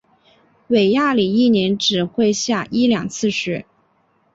[0.69, 3.67] 韦里亚一年只会下一两次雪。